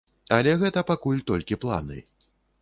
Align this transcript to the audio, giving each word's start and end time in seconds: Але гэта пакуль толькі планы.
Але 0.37 0.53
гэта 0.63 0.83
пакуль 0.91 1.21
толькі 1.33 1.59
планы. 1.67 2.01